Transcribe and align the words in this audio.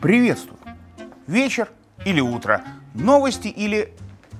Приветствую. 0.00 0.58
Вечер 1.26 1.68
или 2.06 2.20
утро, 2.20 2.62
новости 2.94 3.48
или 3.48 3.92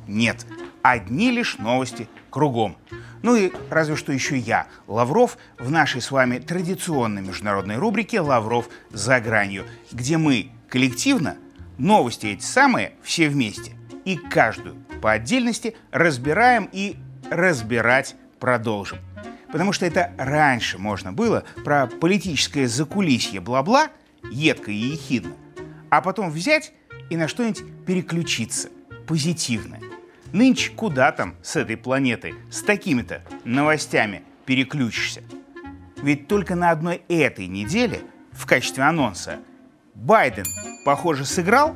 нет. 0.06 0.46
Одни 0.82 1.30
лишь 1.30 1.58
новости 1.58 2.08
кругом. 2.30 2.76
Ну 3.22 3.34
и 3.34 3.52
разве 3.68 3.96
что 3.96 4.12
еще 4.12 4.38
я, 4.38 4.68
Лавров, 4.86 5.36
в 5.58 5.70
нашей 5.70 6.00
с 6.00 6.10
вами 6.10 6.38
традиционной 6.38 7.22
международной 7.22 7.76
рубрике 7.76 8.20
«Лавров 8.20 8.68
за 8.90 9.20
гранью», 9.20 9.66
где 9.90 10.16
мы 10.16 10.52
коллективно 10.68 11.36
новости 11.76 12.26
эти 12.26 12.44
самые 12.44 12.92
все 13.02 13.28
вместе 13.28 13.72
и 14.04 14.16
каждую 14.16 14.76
по 15.02 15.12
отдельности 15.12 15.76
разбираем 15.90 16.68
и 16.72 16.96
разбирать 17.30 18.14
продолжим. 18.38 18.98
Потому 19.50 19.72
что 19.72 19.86
это 19.86 20.12
раньше 20.18 20.78
можно 20.78 21.12
было 21.12 21.44
про 21.64 21.86
политическое 21.86 22.68
закулисье 22.68 23.40
бла-бла, 23.40 23.88
едко 24.30 24.70
и 24.70 24.76
ехидно, 24.76 25.32
а 25.90 26.00
потом 26.00 26.30
взять 26.30 26.72
и 27.10 27.16
на 27.16 27.28
что-нибудь 27.28 27.62
переключиться, 27.86 28.68
позитивное. 29.06 29.80
Нынче 30.32 30.70
куда 30.72 31.10
там 31.12 31.36
с 31.42 31.56
этой 31.56 31.78
планеты 31.78 32.34
с 32.50 32.62
такими-то 32.62 33.22
новостями 33.44 34.22
переключишься? 34.44 35.22
Ведь 36.02 36.28
только 36.28 36.54
на 36.54 36.70
одной 36.70 37.02
этой 37.08 37.46
неделе 37.46 38.02
в 38.32 38.46
качестве 38.46 38.84
анонса 38.84 39.38
Байден, 39.94 40.44
похоже, 40.84 41.24
сыграл 41.24 41.74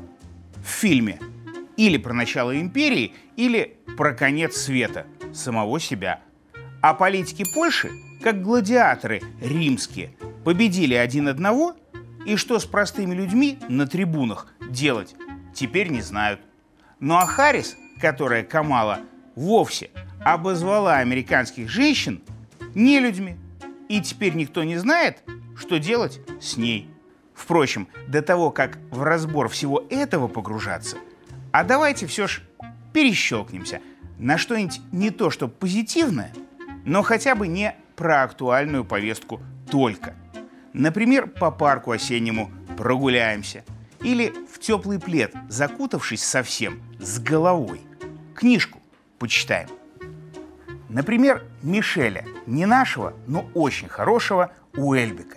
в 0.62 0.69
фильме 0.69 1.19
или 1.77 1.97
про 1.97 2.12
начало 2.12 2.61
империи, 2.61 3.14
или 3.36 3.78
про 3.97 4.12
конец 4.12 4.56
света 4.56 5.06
самого 5.33 5.80
себя. 5.80 6.20
А 6.82 6.95
политики 6.95 7.45
Польши, 7.45 7.92
как 8.20 8.42
гладиаторы 8.42 9.22
римские, 9.41 10.14
победили 10.44 10.94
один 10.94 11.28
одного 11.28 11.77
и 12.27 12.34
что 12.34 12.58
с 12.58 12.64
простыми 12.64 13.14
людьми 13.14 13.61
на 13.69 13.86
трибунах 13.86 14.48
делать, 14.69 15.14
теперь 15.55 15.91
не 15.91 16.00
знают. 16.00 16.41
Ну 16.98 17.14
а 17.14 17.24
Харрис, 17.24 17.77
которая 18.00 18.42
Камала 18.42 18.98
вовсе 19.36 19.91
обозвала 20.24 20.97
американских 20.97 21.69
женщин 21.69 22.20
не 22.74 22.98
людьми, 22.98 23.36
и 23.89 24.00
теперь 24.00 24.34
никто 24.34 24.64
не 24.64 24.77
знает, 24.77 25.22
что 25.56 25.78
делать 25.78 26.20
с 26.41 26.56
ней. 26.56 26.91
Впрочем, 27.33 27.86
до 28.08 28.22
того, 28.22 28.50
как 28.50 28.78
в 28.91 29.05
разбор 29.05 29.48
всего 29.48 29.84
этого 29.89 30.27
погружаться, 30.27 30.96
а 31.52 31.62
давайте 31.62 32.08
все 32.08 32.27
ж 32.27 32.42
перещелкнемся 32.92 33.80
на 34.19 34.36
что-нибудь 34.36 34.80
не 34.91 35.11
то 35.11 35.30
что 35.30 35.46
позитивное, 35.46 36.33
но 36.84 37.02
хотя 37.02 37.34
бы 37.34 37.48
не 37.48 37.75
про 37.97 38.22
актуальную 38.22 38.84
повестку 38.84 39.41
только– 39.70 40.14
Например, 40.72 41.27
по 41.27 41.50
парку 41.50 41.91
осеннему 41.91 42.50
прогуляемся. 42.77 43.64
Или 44.00 44.33
в 44.50 44.58
теплый 44.58 44.98
плед, 44.98 45.33
закутавшись 45.48 46.24
совсем, 46.24 46.83
с 46.98 47.19
головой. 47.19 47.83
Книжку 48.34 48.80
почитаем. 49.19 49.69
Например, 50.89 51.44
Мишеля, 51.62 52.24
не 52.47 52.66
нашего, 52.66 53.14
но 53.27 53.46
очень 53.55 53.89
хорошего 53.89 54.52
Уэльбека, 54.77 55.36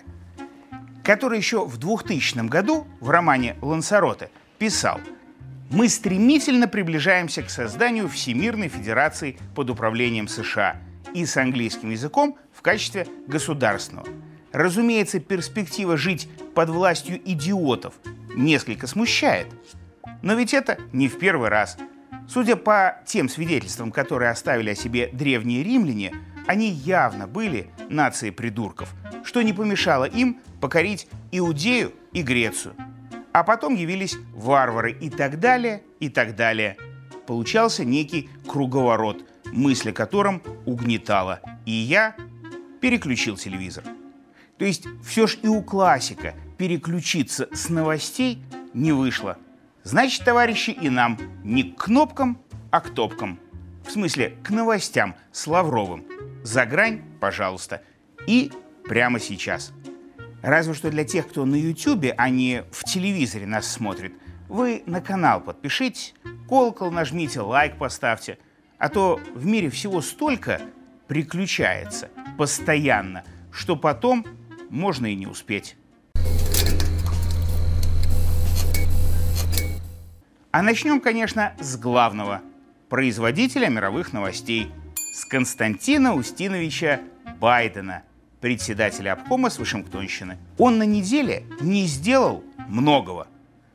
который 1.04 1.38
еще 1.38 1.64
в 1.64 1.76
2000 1.76 2.46
году 2.48 2.86
в 3.00 3.10
романе 3.10 3.56
«Лансароте» 3.62 4.30
писал 4.58 5.00
«Мы 5.70 5.88
стремительно 5.88 6.68
приближаемся 6.68 7.42
к 7.42 7.50
созданию 7.50 8.08
Всемирной 8.08 8.68
Федерации 8.68 9.38
под 9.54 9.70
управлением 9.70 10.28
США 10.28 10.76
и 11.16 11.26
с 11.26 11.36
английским 11.36 11.90
языком 11.90 12.38
в 12.52 12.62
качестве 12.62 13.06
государственного– 13.26 14.06
Разумеется, 14.56 15.20
перспектива 15.20 15.98
жить 15.98 16.30
под 16.54 16.70
властью 16.70 17.20
идиотов 17.22 17.92
несколько 18.34 18.86
смущает. 18.86 19.48
Но 20.22 20.32
ведь 20.32 20.54
это 20.54 20.78
не 20.94 21.08
в 21.08 21.18
первый 21.18 21.50
раз. 21.50 21.76
Судя 22.26 22.56
по 22.56 23.02
тем 23.04 23.28
свидетельствам, 23.28 23.92
которые 23.92 24.30
оставили 24.30 24.70
о 24.70 24.74
себе 24.74 25.10
древние 25.12 25.62
римляне, 25.62 26.14
они 26.46 26.70
явно 26.70 27.26
были 27.26 27.68
нацией 27.90 28.32
придурков, 28.32 28.94
что 29.24 29.42
не 29.42 29.52
помешало 29.52 30.06
им 30.06 30.40
покорить 30.58 31.06
Иудею 31.32 31.92
и 32.14 32.22
Грецию. 32.22 32.74
А 33.34 33.44
потом 33.44 33.74
явились 33.74 34.16
варвары 34.32 34.92
и 34.92 35.10
так 35.10 35.38
далее, 35.38 35.82
и 36.00 36.08
так 36.08 36.34
далее. 36.34 36.78
Получался 37.26 37.84
некий 37.84 38.30
круговорот, 38.48 39.22
мысль 39.52 39.90
о 39.90 39.92
котором 39.92 40.42
угнетала. 40.64 41.40
И 41.64 41.72
я 41.72 42.16
переключил 42.80 43.36
телевизор. 43.36 43.84
То 44.58 44.64
есть 44.64 44.86
все 45.04 45.26
ж 45.26 45.38
и 45.42 45.48
у 45.48 45.62
классика 45.62 46.34
переключиться 46.58 47.48
с 47.52 47.68
новостей 47.68 48.42
не 48.74 48.92
вышло. 48.92 49.38
Значит, 49.82 50.24
товарищи, 50.24 50.70
и 50.70 50.88
нам 50.88 51.18
не 51.44 51.62
к 51.62 51.84
кнопкам, 51.84 52.38
а 52.70 52.80
к 52.80 52.90
топкам. 52.90 53.38
В 53.86 53.90
смысле, 53.90 54.36
к 54.42 54.50
новостям 54.50 55.14
с 55.30 55.46
Лавровым. 55.46 56.04
За 56.42 56.66
грань, 56.66 57.02
пожалуйста. 57.20 57.82
И 58.26 58.50
прямо 58.84 59.20
сейчас. 59.20 59.72
Разве 60.42 60.74
что 60.74 60.90
для 60.90 61.04
тех, 61.04 61.28
кто 61.28 61.44
на 61.44 61.56
Ютубе, 61.56 62.14
а 62.16 62.28
не 62.30 62.64
в 62.70 62.84
телевизоре 62.84 63.46
нас 63.46 63.70
смотрит, 63.70 64.12
вы 64.48 64.82
на 64.86 65.00
канал 65.00 65.40
подпишитесь, 65.40 66.14
колокол 66.48 66.90
нажмите, 66.90 67.40
лайк 67.40 67.78
поставьте. 67.78 68.38
А 68.78 68.88
то 68.88 69.20
в 69.34 69.46
мире 69.46 69.70
всего 69.70 70.00
столько 70.02 70.60
приключается 71.08 72.10
постоянно, 72.36 73.24
что 73.50 73.76
потом 73.76 74.26
можно 74.68 75.06
и 75.06 75.14
не 75.14 75.26
успеть. 75.26 75.76
А 80.50 80.62
начнем, 80.62 81.00
конечно, 81.00 81.54
с 81.60 81.76
главного– 81.76 82.42
производителя 82.88 83.68
мировых 83.68 84.12
новостей, 84.12 84.70
с 85.12 85.24
Константина 85.26 86.14
Устиновича 86.14 87.00
Байдена, 87.40 88.02
председателя 88.40 89.14
обкома 89.14 89.50
с 89.50 89.58
Вашингтонщины. 89.58 90.38
Он 90.58 90.78
на 90.78 90.84
неделе 90.84 91.44
не 91.60 91.86
сделал 91.86 92.44
многого. 92.68 93.26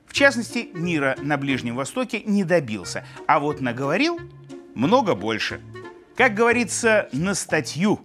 В 0.08 0.14
частности, 0.14 0.70
мира 0.74 1.16
на 1.22 1.38
Ближнем 1.38 1.76
Востоке 1.76 2.22
не 2.24 2.44
добился, 2.44 3.06
а 3.28 3.40
вот 3.40 3.62
наговорил 3.62 4.20
много 4.76 5.16
больше. 5.16 5.62
Как 6.16 6.34
говорится, 6.34 7.10
на 7.12 7.34
статью 7.34 8.02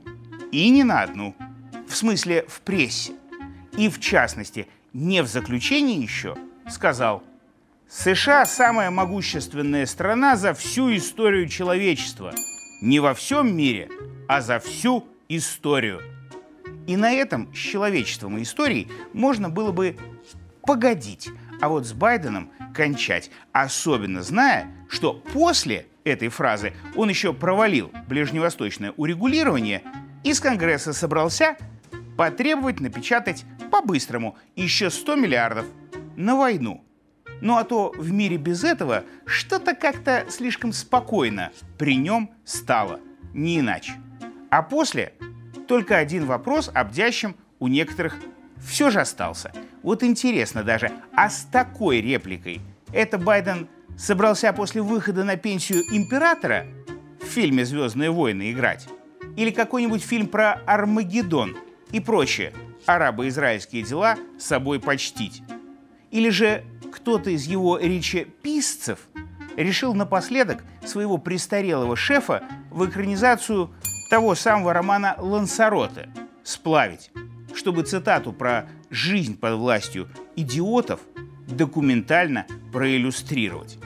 и 0.52 0.68
не 0.70 0.84
на 0.84 1.02
одну– 1.02 1.34
в 1.88 1.94
смысле 1.94 2.44
в 2.48 2.60
прессе, 2.60 3.12
и 3.76 3.88
в 3.88 4.00
частности 4.00 4.68
не 4.92 5.22
в 5.22 5.26
заключении 5.26 6.02
еще, 6.02 6.36
сказал, 6.68 7.22
США 7.88 8.44
самая 8.44 8.90
могущественная 8.90 9.86
страна 9.86 10.36
за 10.36 10.54
всю 10.54 10.94
историю 10.96 11.48
человечества. 11.48 12.32
Не 12.82 12.98
во 12.98 13.14
всем 13.14 13.56
мире, 13.56 13.88
а 14.28 14.40
за 14.40 14.58
всю 14.58 15.06
историю. 15.28 16.02
И 16.86 16.96
на 16.96 17.12
этом 17.12 17.52
с 17.54 17.58
человечеством 17.58 18.38
и 18.38 18.42
историей 18.42 18.88
можно 19.12 19.48
было 19.48 19.72
бы 19.72 19.96
погодить, 20.62 21.28
а 21.60 21.68
вот 21.68 21.86
с 21.86 21.92
Байденом 21.92 22.50
кончать, 22.74 23.30
особенно 23.52 24.22
зная, 24.22 24.68
что 24.88 25.14
после 25.14 25.86
этой 26.06 26.28
фразы 26.28 26.72
он 26.94 27.08
еще 27.08 27.34
провалил 27.34 27.90
ближневосточное 28.08 28.92
урегулирование, 28.96 29.82
из 30.24 30.40
Конгресса 30.40 30.92
собрался 30.92 31.56
потребовать 32.16 32.80
напечатать 32.80 33.44
по-быстрому 33.70 34.36
еще 34.54 34.90
100 34.90 35.16
миллиардов 35.16 35.66
на 36.16 36.36
войну. 36.36 36.82
Ну 37.42 37.58
а 37.58 37.64
то 37.64 37.92
в 37.96 38.10
мире 38.12 38.38
без 38.38 38.64
этого 38.64 39.04
что-то 39.26 39.74
как-то 39.74 40.24
слишком 40.30 40.72
спокойно 40.72 41.52
при 41.76 41.96
нем 41.96 42.30
стало, 42.44 43.00
не 43.34 43.60
иначе. 43.60 43.92
А 44.50 44.62
после 44.62 45.12
только 45.68 45.98
один 45.98 46.24
вопрос, 46.24 46.70
обдящим 46.72 47.36
у 47.58 47.68
некоторых 47.68 48.16
все 48.64 48.90
же 48.90 49.00
остался. 49.00 49.52
Вот 49.82 50.02
интересно 50.02 50.62
даже, 50.62 50.90
а 51.14 51.28
с 51.28 51.42
такой 51.44 52.00
репликой 52.00 52.60
это 52.92 53.18
Байден 53.18 53.68
собрался 53.98 54.52
после 54.52 54.82
выхода 54.82 55.24
на 55.24 55.36
пенсию 55.36 55.82
императора 55.90 56.66
в 57.20 57.26
фильме 57.26 57.64
«Звездные 57.64 58.10
войны» 58.10 58.52
играть? 58.52 58.88
Или 59.36 59.50
какой-нибудь 59.50 60.02
фильм 60.02 60.28
про 60.28 60.52
Армагеддон 60.66 61.56
и 61.92 62.00
прочее 62.00 62.52
арабо-израильские 62.86 63.82
дела 63.82 64.16
с 64.38 64.44
собой 64.44 64.80
почтить. 64.80 65.42
Или 66.10 66.30
же 66.30 66.64
кто-то 66.92 67.30
из 67.30 67.44
его 67.44 67.78
речеписцев 67.78 69.00
решил 69.56 69.94
напоследок 69.94 70.62
своего 70.84 71.18
престарелого 71.18 71.96
шефа 71.96 72.42
в 72.70 72.86
экранизацию 72.86 73.70
того 74.10 74.34
самого 74.34 74.72
романа 74.72 75.16
«Лансароте» 75.18 76.08
сплавить, 76.44 77.10
чтобы 77.54 77.82
цитату 77.82 78.32
про 78.32 78.68
«жизнь 78.88 79.36
под 79.36 79.54
властью 79.54 80.08
идиотов» 80.36 81.00
документально 81.48 82.46
проиллюстрировать. 82.72 83.78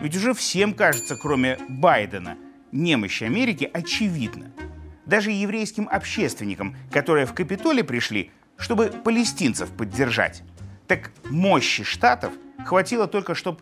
Ведь 0.00 0.16
уже 0.16 0.34
всем 0.34 0.74
кажется, 0.74 1.16
кроме 1.16 1.58
Байдена, 1.68 2.36
немощь 2.72 3.22
Америки 3.22 3.68
очевидна– 3.72 4.50
даже 5.06 5.30
еврейским 5.30 5.88
общественникам, 5.90 6.76
которые 6.90 7.26
в 7.26 7.34
Капитолий 7.34 7.84
пришли, 7.84 8.30
чтобы 8.56 8.86
палестинцев 8.86 9.70
поддержать. 9.70 10.42
Так 10.86 11.10
мощи 11.30 11.84
штатов 11.84 12.32
хватило 12.64 13.06
только, 13.06 13.34
чтобы 13.34 13.60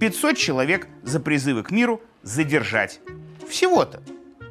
500 0.00 0.36
человек 0.36 0.88
за 1.02 1.20
призывы 1.20 1.62
к 1.62 1.70
миру 1.70 2.00
задержать. 2.22 3.00
Всего-то. 3.48 4.02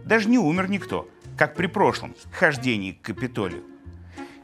Даже 0.06 0.30
не 0.30 0.38
умер 0.38 0.70
никто, 0.70 1.10
как 1.38 1.56
при 1.56 1.68
прошлом 1.68 2.16
хождении 2.32 2.92
к 2.92 3.02
Капитолию. 3.02 3.64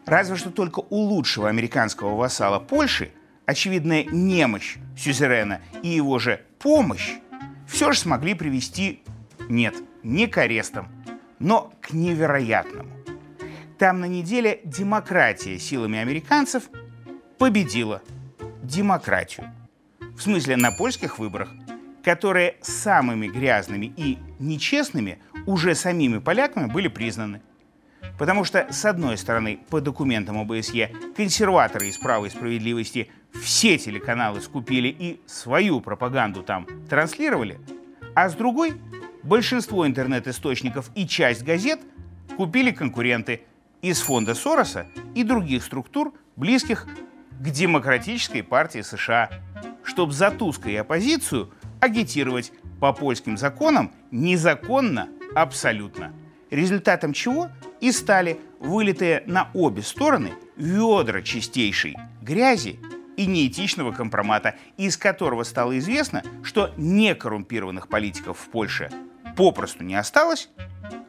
Разве 0.05 0.35
что 0.35 0.49
только 0.49 0.79
у 0.79 0.97
лучшего 0.97 1.47
американского 1.49 2.15
вассала 2.15 2.59
Польши 2.59 3.11
очевидная 3.45 4.03
немощь 4.03 4.77
Сюзерена 4.97 5.61
и 5.83 5.89
его 5.89 6.19
же 6.19 6.41
помощь 6.59 7.13
все 7.67 7.91
же 7.91 7.99
смогли 7.99 8.33
привести, 8.33 9.01
нет, 9.49 9.75
не 10.03 10.27
к 10.27 10.37
арестам, 10.37 10.89
но 11.39 11.73
к 11.81 11.93
невероятному. 11.93 12.89
Там 13.79 13.99
на 13.99 14.05
неделе 14.05 14.61
демократия 14.63 15.57
силами 15.57 15.97
американцев 15.97 16.69
победила 17.37 18.01
демократию. 18.61 19.51
В 20.15 20.21
смысле 20.21 20.55
на 20.57 20.71
польских 20.71 21.17
выборах, 21.17 21.49
которые 22.03 22.57
самыми 22.61 23.27
грязными 23.27 23.91
и 23.97 24.19
нечестными 24.39 25.19
уже 25.45 25.73
самими 25.73 26.19
поляками 26.19 26.67
были 26.67 26.87
признаны. 26.87 27.41
Потому 28.17 28.43
что, 28.43 28.67
с 28.71 28.85
одной 28.85 29.17
стороны, 29.17 29.59
по 29.69 29.81
документам 29.81 30.39
ОБСЕ, 30.39 30.91
консерваторы 31.15 31.87
из 31.87 31.97
права 31.97 32.25
и 32.25 32.29
справедливости 32.29 33.09
все 33.41 33.77
телеканалы 33.77 34.41
скупили 34.41 34.87
и 34.87 35.21
свою 35.25 35.81
пропаганду 35.81 36.43
там 36.43 36.67
транслировали, 36.89 37.59
а 38.13 38.29
с 38.29 38.35
другой, 38.35 38.73
большинство 39.23 39.87
интернет-источников 39.87 40.91
и 40.95 41.07
часть 41.07 41.43
газет 41.43 41.79
купили 42.37 42.71
конкуренты 42.71 43.41
из 43.81 43.99
фонда 43.99 44.35
Сороса 44.35 44.87
и 45.15 45.23
других 45.23 45.63
структур, 45.63 46.13
близких 46.35 46.87
к 47.39 47.49
демократической 47.49 48.41
партии 48.41 48.81
США, 48.81 49.29
чтобы 49.83 50.11
за 50.11 50.29
тузкой 50.31 50.79
оппозицию 50.79 51.51
агитировать 51.79 52.51
по 52.79 52.93
польским 52.93 53.37
законам 53.37 53.91
незаконно 54.11 55.09
абсолютно. 55.33 56.13
Результатом 56.51 57.13
чего 57.13 57.49
и 57.79 57.93
стали 57.93 58.39
вылитые 58.59 59.23
на 59.25 59.49
обе 59.53 59.81
стороны 59.81 60.33
ведра 60.57 61.21
чистейшей 61.21 61.95
грязи 62.21 62.77
и 63.15 63.25
неэтичного 63.25 63.93
компромата, 63.93 64.55
из 64.75 64.97
которого 64.97 65.43
стало 65.43 65.79
известно, 65.79 66.23
что 66.43 66.71
некоррумпированных 66.75 67.87
политиков 67.87 68.37
в 68.37 68.49
Польше 68.49 68.91
попросту 69.37 69.85
не 69.85 69.95
осталось, 69.95 70.49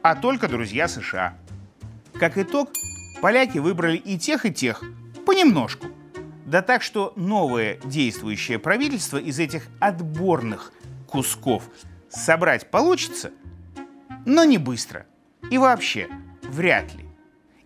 а 0.02 0.14
только 0.14 0.46
друзья 0.46 0.86
США. 0.86 1.36
Как 2.14 2.38
итог, 2.38 2.70
поляки 3.20 3.58
выбрали 3.58 3.96
и 3.96 4.16
тех, 4.18 4.46
и 4.46 4.52
тех 4.52 4.84
понемножку. 5.26 5.88
Да 6.46 6.62
так, 6.62 6.82
что 6.82 7.12
новое 7.16 7.78
действующее 7.84 8.60
правительство 8.60 9.16
из 9.16 9.40
этих 9.40 9.66
отборных 9.80 10.72
кусков 11.08 11.64
собрать 12.10 12.70
получится, 12.70 13.32
но 14.24 14.44
не 14.44 14.58
быстро. 14.58 15.06
И 15.50 15.58
вообще, 15.58 16.08
вряд 16.42 16.94
ли. 16.94 17.04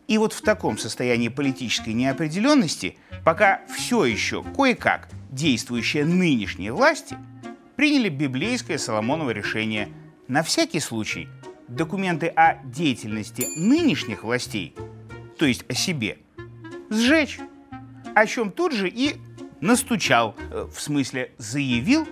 И 0.08 0.18
вот 0.18 0.32
в 0.32 0.40
таком 0.42 0.78
состоянии 0.78 1.28
политической 1.28 1.92
неопределенности, 1.92 2.96
пока 3.24 3.62
все 3.74 4.04
еще 4.04 4.42
кое-как 4.42 5.08
действующие 5.30 6.04
нынешние 6.04 6.72
власти 6.72 7.16
приняли 7.76 8.08
библейское 8.08 8.78
Соломоново 8.78 9.30
решение 9.30 9.88
на 10.28 10.42
всякий 10.42 10.80
случай 10.80 11.28
документы 11.68 12.28
о 12.28 12.62
деятельности 12.64 13.46
нынешних 13.56 14.22
властей, 14.22 14.74
то 15.38 15.44
есть 15.46 15.64
о 15.68 15.74
себе, 15.74 16.18
сжечь, 16.90 17.40
о 18.14 18.26
чем 18.26 18.52
тут 18.52 18.72
же 18.72 18.88
и 18.88 19.16
настучал, 19.60 20.36
э, 20.50 20.68
в 20.72 20.80
смысле 20.80 21.32
заявил, 21.38 22.06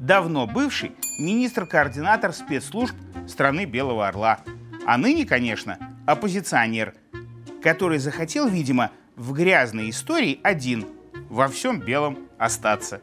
давно 0.00 0.46
бывший 0.46 0.92
министр-координатор 1.18 2.32
спецслужб 2.32 2.94
страны 3.26 3.64
Белого 3.64 4.06
Орла, 4.06 4.40
а 4.88 4.96
ныне, 4.96 5.24
конечно, 5.26 5.78
оппозиционер– 6.06 6.94
который 7.62 7.98
захотел, 7.98 8.48
видимо, 8.48 8.90
в 9.16 9.32
грязной 9.32 9.90
истории 9.90 10.40
один 10.42 10.86
во 11.28 11.48
всем 11.48 11.80
белом 11.80 12.18
остаться. 12.38 13.00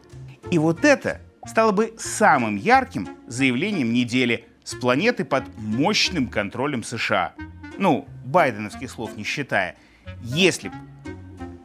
И 0.52 0.58
вот 0.58 0.86
это 0.86 1.22
стало 1.46 1.72
бы 1.72 1.94
самым 1.98 2.56
ярким 2.56 3.10
заявлением 3.28 3.94
недели 3.94 4.46
с 4.64 4.76
планеты 4.76 5.26
под 5.26 5.44
мощным 5.58 6.28
контролем 6.28 6.84
США. 6.84 7.34
Ну, 7.78 8.08
байденовских 8.26 8.90
слов 8.90 9.16
не 9.18 9.24
считая. 9.24 9.76
Если 10.22 10.70
бы 10.70 10.76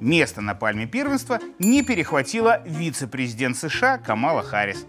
место 0.00 0.40
на 0.40 0.55
пальме 0.55 0.87
первенства 0.87 1.38
не 1.58 1.82
перехватила 1.82 2.62
вице-президент 2.67 3.56
США 3.56 3.99
Камала 3.99 4.43
Харрис. 4.43 4.87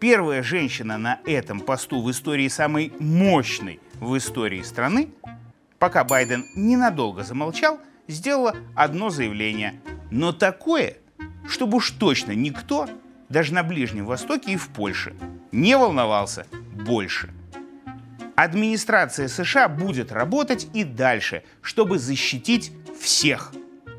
Первая 0.00 0.42
женщина 0.42 0.98
на 0.98 1.20
этом 1.24 1.60
посту 1.60 2.02
в 2.02 2.10
истории 2.10 2.48
самой 2.48 2.92
мощной 2.98 3.80
в 4.00 4.16
истории 4.16 4.62
страны 4.62 5.10
пока 5.84 6.02
Байден 6.02 6.46
ненадолго 6.54 7.24
замолчал, 7.24 7.78
сделала 8.08 8.56
одно 8.74 9.10
заявление. 9.10 9.82
Но 10.10 10.32
такое, 10.32 10.96
чтобы 11.46 11.76
уж 11.76 11.90
точно 11.90 12.32
никто, 12.32 12.88
даже 13.28 13.52
на 13.52 13.62
Ближнем 13.62 14.06
Востоке 14.06 14.52
и 14.52 14.56
в 14.56 14.68
Польше, 14.68 15.14
не 15.52 15.76
волновался 15.76 16.46
больше. 16.72 17.34
Администрация 18.34 19.28
США 19.28 19.68
будет 19.68 20.10
работать 20.10 20.68
и 20.72 20.84
дальше, 20.84 21.44
чтобы 21.60 21.98
защитить 21.98 22.72
всех 22.98 23.52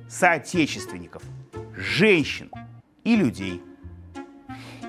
соотечественников, 0.10 1.22
женщин 1.76 2.50
и 3.04 3.16
людей. 3.16 3.62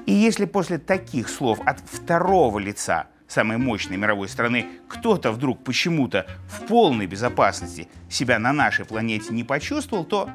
И 0.07 0.13
если 0.15 0.47
после 0.47 0.79
таких 0.79 1.29
слов 1.29 1.61
от 1.67 1.81
второго 1.81 2.59
лица– 2.59 3.09
самой 3.29 3.59
мощной 3.59 3.97
мировой 3.97 4.29
страны, 4.29 4.67
кто-то 4.89 5.33
вдруг 5.33 5.65
почему-то 5.65 6.27
в 6.49 6.67
полной 6.67 7.07
безопасности 7.07 7.89
себя 8.09 8.39
на 8.39 8.53
нашей 8.53 8.85
планете 8.85 9.33
не 9.33 9.45
почувствовал, 9.45 10.05
то 10.05 10.31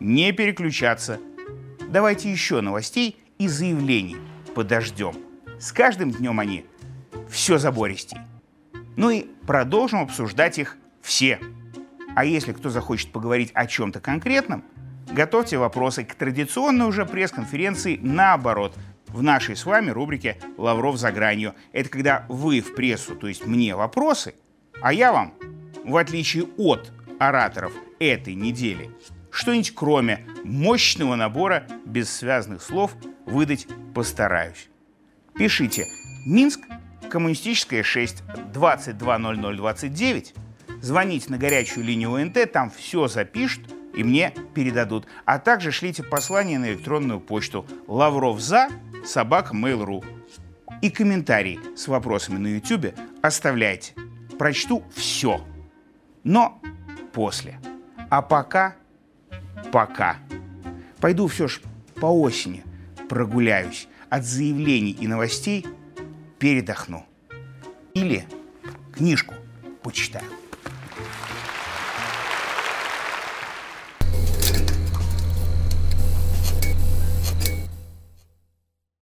не 0.00 0.32
переключаться. 0.32 1.18
Давайте 1.88 2.30
еще 2.30 2.60
новостей 2.60 3.18
и 3.38 3.48
заявлений 3.48 4.16
подождем. 4.54 5.14
С 5.58 5.72
каждым 5.72 6.10
днем 6.10 6.40
они 6.40 6.66
все 7.28 7.58
забористей. 7.58 8.18
Ну 8.96 9.10
и 9.10 9.26
продолжим 9.46 10.00
обсуждать 10.00 10.58
их 10.58 10.76
все. 11.02 11.38
А 12.14 12.24
если 12.24 12.52
кто 12.52 12.70
захочет 12.70 13.12
поговорить 13.12 13.50
о 13.54 13.66
чем-то 13.66 14.00
конкретном, 14.00 14.64
готовьте 15.10 15.58
вопросы 15.58 16.04
к 16.04 16.14
традиционной 16.14 16.86
уже 16.86 17.04
пресс-конференции 17.04 17.98
наоборот– 18.02 18.74
в 19.16 19.22
нашей 19.22 19.56
с 19.56 19.64
вами 19.64 19.90
рубрике 19.90 20.36
«Лавров 20.58 20.98
за 20.98 21.10
гранью». 21.10 21.54
Это 21.72 21.88
когда 21.88 22.26
вы 22.28 22.60
в 22.60 22.74
прессу, 22.74 23.16
то 23.16 23.26
есть 23.26 23.46
мне 23.46 23.74
вопросы, 23.74 24.34
а 24.82 24.92
я 24.92 25.10
вам, 25.10 25.32
в 25.84 25.96
отличие 25.96 26.44
от 26.58 26.92
ораторов 27.18 27.72
этой 27.98 28.34
недели, 28.34 28.90
что-нибудь 29.30 29.74
кроме 29.74 30.26
мощного 30.44 31.16
набора 31.16 31.66
бессвязных 31.86 32.62
слов 32.62 32.94
выдать 33.24 33.66
постараюсь. 33.94 34.68
Пишите 35.34 35.86
«Минск, 36.26 36.60
коммунистическая 37.08 37.82
6, 37.82 38.22
220029». 38.52 40.34
Звоните 40.82 41.30
на 41.30 41.38
горячую 41.38 41.86
линию 41.86 42.12
ОНТ, 42.12 42.52
там 42.52 42.70
все 42.70 43.08
запишут 43.08 43.62
и 43.96 44.04
мне 44.04 44.32
передадут. 44.54 45.06
А 45.24 45.38
также 45.38 45.72
шлите 45.72 46.02
послание 46.02 46.58
на 46.58 46.66
электронную 46.66 47.18
почту 47.18 47.66
лавров 47.88 48.40
за 48.40 48.68
собак 49.04 49.52
Mail.ru. 49.52 50.04
И 50.82 50.90
комментарии 50.90 51.58
с 51.74 51.88
вопросами 51.88 52.38
на 52.38 52.48
YouTube 52.48 52.94
оставляйте. 53.22 53.94
Прочту 54.38 54.84
все. 54.94 55.40
Но 56.22 56.60
после. 57.12 57.58
А 58.10 58.20
пока, 58.20 58.76
пока. 59.72 60.18
Пойду 61.00 61.26
все 61.26 61.48
ж 61.48 61.60
по 61.94 62.06
осени 62.06 62.62
прогуляюсь. 63.08 63.88
От 64.08 64.24
заявлений 64.24 64.92
и 64.92 65.08
новостей 65.08 65.66
передохну. 66.38 67.04
Или 67.94 68.24
книжку 68.92 69.34
почитаю. 69.82 70.26